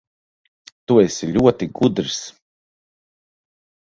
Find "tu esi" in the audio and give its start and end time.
0.91-1.29